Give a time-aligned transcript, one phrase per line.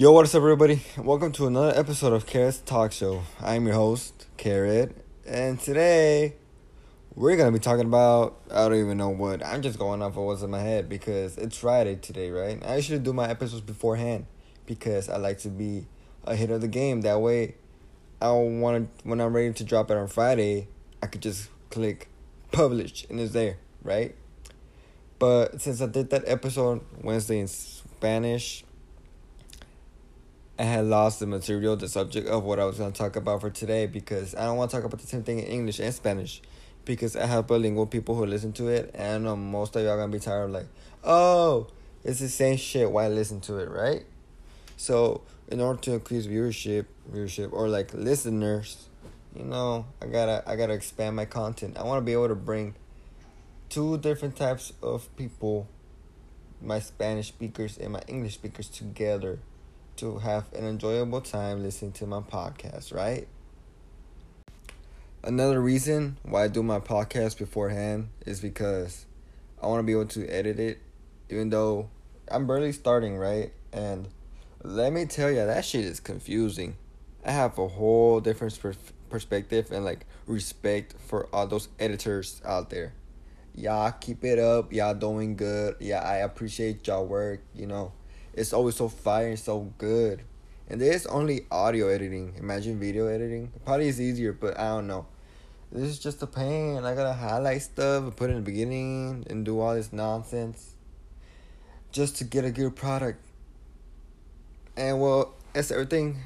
[0.00, 0.80] Yo, what is up, everybody?
[0.96, 3.20] Welcome to another episode of Carrot's Talk Show.
[3.38, 6.36] I'm your host, Carrot, and today
[7.14, 9.44] we're gonna be talking about I don't even know what.
[9.44, 12.64] I'm just going off of what's in my head because it's Friday today, right?
[12.64, 14.24] I usually do my episodes beforehand
[14.64, 15.86] because I like to be
[16.24, 17.02] ahead of the game.
[17.02, 17.56] That way,
[18.22, 20.68] I want to when I'm ready to drop it on Friday,
[21.02, 22.08] I could just click
[22.52, 24.14] publish and it's there, right?
[25.18, 28.64] But since I did that episode Wednesday in Spanish
[30.60, 33.40] I had lost the material, the subject of what I was going to talk about
[33.40, 35.94] for today because I don't want to talk about the same thing in English and
[35.94, 36.42] Spanish
[36.84, 40.18] because I have bilingual people who listen to it and most of y'all going to
[40.18, 40.66] be tired of like,
[41.02, 41.68] oh,
[42.04, 42.90] it's the same shit.
[42.90, 44.04] Why listen to it, right?
[44.76, 48.86] So, in order to increase viewership, viewership or like listeners,
[49.34, 51.78] you know, I gotta I gotta expand my content.
[51.78, 52.74] I want to be able to bring
[53.70, 55.68] two different types of people,
[56.60, 59.38] my Spanish speakers and my English speakers together
[59.96, 63.28] to have an enjoyable time listening to my podcast, right?
[65.22, 69.04] Another reason why I do my podcast beforehand is because
[69.62, 70.78] I want to be able to edit it,
[71.28, 71.90] even though
[72.28, 73.52] I'm barely starting, right?
[73.72, 74.08] And
[74.62, 76.76] let me tell you, that shit is confusing.
[77.24, 78.58] I have a whole different
[79.10, 82.94] perspective and like respect for all those editors out there.
[83.54, 84.72] Y'all keep it up.
[84.72, 85.76] Y'all doing good.
[85.80, 87.42] Yeah, I appreciate y'all work.
[87.54, 87.92] You know,
[88.34, 90.22] it's always so fire and so good.
[90.68, 92.34] And there's only audio editing.
[92.38, 93.52] Imagine video editing.
[93.64, 95.06] Probably is easier, but I don't know.
[95.72, 96.84] This is just a pain.
[96.84, 100.74] I gotta highlight stuff and put in the beginning and do all this nonsense
[101.92, 103.24] just to get a good product.
[104.76, 106.18] And well, it's everything.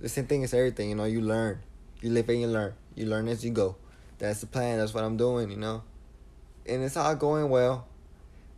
[0.00, 1.04] The same thing as everything, you know.
[1.04, 1.60] You learn,
[2.00, 2.74] you live and you learn.
[2.94, 3.76] You learn as you go.
[4.18, 4.78] That's the plan.
[4.78, 5.82] That's what I'm doing, you know.
[6.66, 7.86] And it's all going well.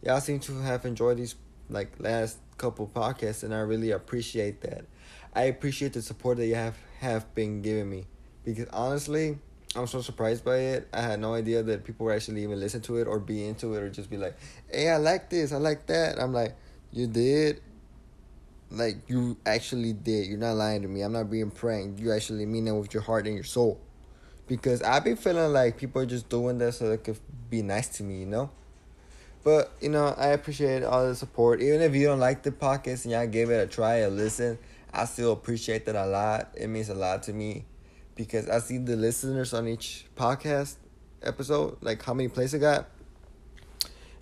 [0.02, 1.34] Y'all seem to have enjoyed these
[1.70, 4.84] like last couple podcasts, and I really appreciate that.
[5.34, 8.06] I appreciate the support that you have have been giving me
[8.44, 9.38] because honestly,
[9.76, 10.88] I'm so surprised by it.
[10.92, 13.74] I had no idea that people were actually even listen to it or be into
[13.74, 14.36] it or just be like,
[14.70, 15.52] "Hey, I like this.
[15.52, 16.56] I like that." I'm like,
[16.92, 17.62] "You did."
[18.72, 20.26] Like you actually did.
[20.26, 21.02] You're not lying to me.
[21.02, 21.98] I'm not being pranked.
[21.98, 23.80] You actually mean it with your heart and your soul.
[24.46, 27.88] Because I've been feeling like people are just doing that so they could be nice
[27.98, 28.50] to me, you know?
[29.42, 31.62] But you know, I appreciate all the support.
[31.62, 34.58] Even if you don't like the podcast and y'all give it a try, a listen,
[34.92, 36.54] I still appreciate that a lot.
[36.54, 37.64] It means a lot to me
[38.16, 40.76] because I see the listeners on each podcast
[41.22, 42.88] episode, like how many plays it got.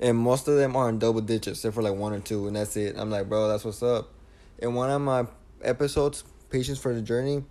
[0.01, 2.55] And most of them are in double digits, except for like one or two, and
[2.55, 2.97] that's it.
[2.97, 4.11] I'm like, bro, that's what's up.
[4.59, 5.27] In one of my
[5.63, 7.45] episodes, Patience for the Journey,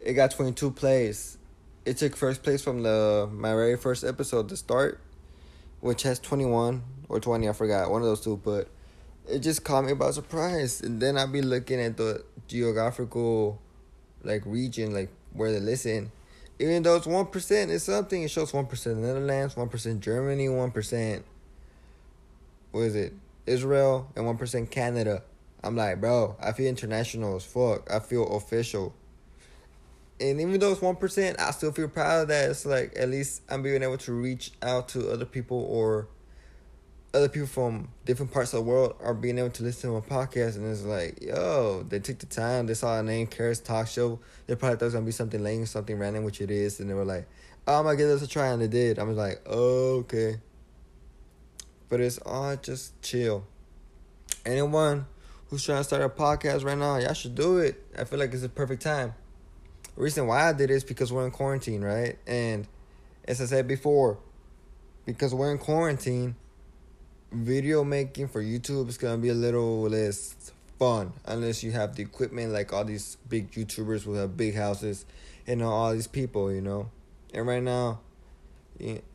[0.00, 1.38] it got 22 plays.
[1.84, 5.00] It took first place from the my very first episode to start
[5.80, 8.68] which has 21 or 20, I forgot, one of those two, but
[9.28, 10.80] it just caught me by surprise.
[10.80, 13.60] And then I'd be looking at the geographical
[14.22, 16.10] like region, like where they listen.
[16.58, 18.22] Even though it's one percent, it's something.
[18.22, 21.24] It shows one percent Netherlands, one percent Germany, one percent.
[22.72, 23.12] What is it?
[23.46, 25.22] Israel and one percent Canada.
[25.62, 27.90] I'm like, bro, I feel international as fuck.
[27.92, 28.94] I feel official
[30.20, 32.50] and even though it's one percent, I still feel proud of that.
[32.50, 36.08] It's like at least I'm being able to reach out to other people or
[37.12, 40.06] other people from different parts of the world are being able to listen to my
[40.06, 43.88] podcast and it's like, yo, they took the time, they saw a name, Carrot's Talk
[43.88, 44.18] Show.
[44.46, 46.90] They probably thought it was gonna be something lame, something random, which it is, and
[46.90, 47.26] they were like,
[47.66, 48.98] oh, I'm gonna give this a try, and they did.
[48.98, 50.40] I was like, oh, okay.
[51.88, 53.46] But it's all just chill.
[54.44, 55.06] Anyone
[55.48, 57.82] who's trying to start a podcast right now, y'all should do it.
[57.98, 59.14] I feel like it's a perfect time
[59.96, 62.18] reason why I did it is because we're in quarantine, right?
[62.26, 62.66] And
[63.26, 64.18] as I said before,
[65.04, 66.36] because we're in quarantine,
[67.32, 72.02] video making for YouTube is gonna be a little less fun unless you have the
[72.02, 75.06] equipment like all these big YouTubers who have big houses
[75.46, 76.90] and all these people, you know.
[77.32, 78.00] And right now,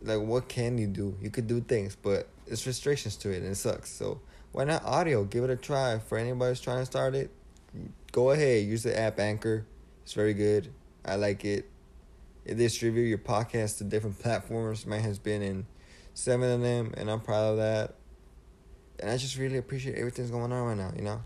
[0.02, 1.16] like what can you do?
[1.22, 3.92] You could do things, but it's restrictions to it and it sucks.
[3.92, 4.19] So
[4.52, 5.24] why not audio?
[5.24, 6.00] Give it a try.
[6.00, 7.31] For anybody who's trying to start it,
[8.12, 8.66] go ahead.
[8.66, 9.66] Use the app Anchor.
[10.12, 10.74] It's very good.
[11.06, 11.69] I like it.
[12.44, 14.86] It distribute your podcast to different platforms.
[14.86, 15.66] Mine has been in
[16.13, 17.94] seven of them, and I'm proud of that.
[19.00, 21.22] And I just really appreciate everything's going on right now, you know?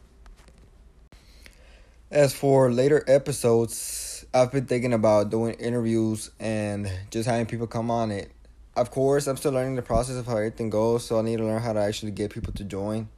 [2.11, 7.89] As for later episodes, I've been thinking about doing interviews and just having people come
[7.89, 8.31] on it.
[8.75, 11.43] Of course, I'm still learning the process of how everything goes, so I need to
[11.43, 13.09] learn how to actually get people to join.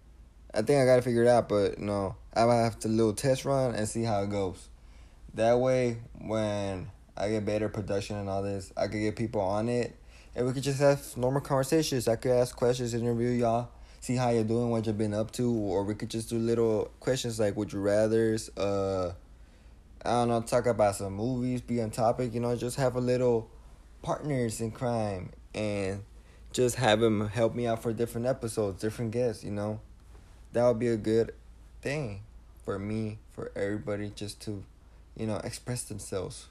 [0.54, 3.12] I think I gotta figure it out, but you know, I might have to little
[3.12, 4.69] test run and see how it goes.
[5.33, 9.69] That way, when I get better production and all this, I could get people on
[9.69, 9.95] it,
[10.35, 12.07] and we could just have normal conversations.
[12.07, 13.69] I could ask questions, interview y'all,
[14.00, 16.91] see how you're doing, what you've been up to, or we could just do little
[17.00, 19.13] questions like would you rather's, uh
[20.06, 23.01] I don't know, talk about some movies, be on topic, you know, just have a
[23.01, 23.50] little
[24.01, 26.03] partners in crime and
[26.53, 29.81] just have him help me out for different episodes, different guests, you know.
[30.53, 31.33] That would be a good
[31.81, 32.21] thing
[32.63, 34.63] for me, for everybody just to,
[35.18, 36.48] you know, express themselves.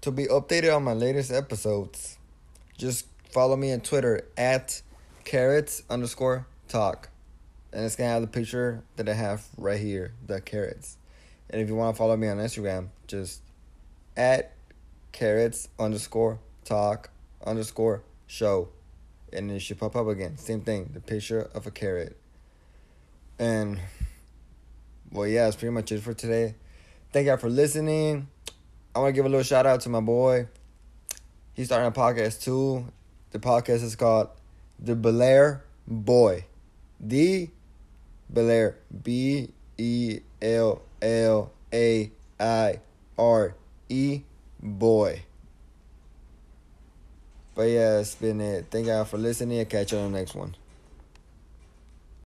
[0.00, 2.18] To be updated on my latest episodes,
[2.76, 4.82] just follow me on Twitter at
[5.24, 7.08] carrots underscore talk.
[7.72, 10.96] And it's gonna have the picture that I have right here, the carrots.
[11.50, 13.40] And if you want to follow me on Instagram, just
[14.16, 14.52] at
[15.12, 17.10] carrots underscore talk
[17.44, 18.68] underscore show.
[19.32, 20.38] And it should pop up again.
[20.38, 22.16] Same thing, the picture of a carrot.
[23.38, 23.80] And
[25.10, 26.54] well, yeah, that's pretty much it for today.
[27.14, 28.26] Thank y'all for listening.
[28.92, 30.48] I want to give a little shout out to my boy.
[31.52, 32.86] He's starting a podcast too.
[33.30, 34.30] The podcast is called
[34.80, 36.46] The Bellaire Boy.
[36.98, 37.50] The
[38.32, 38.74] Bellaire
[39.04, 42.80] B E L L A I
[43.16, 43.54] R
[43.88, 44.22] E
[44.60, 45.22] Boy.
[47.54, 48.66] But yeah, it's been it.
[48.72, 49.60] Thank y'all for listening.
[49.60, 50.56] I'll catch you on the next one.